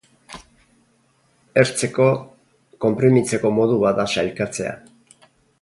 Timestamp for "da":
4.03-4.11